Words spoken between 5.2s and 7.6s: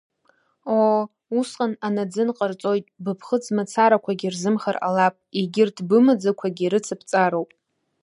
егьырҭ бымаӡақәагьы рыцыбҵароуп.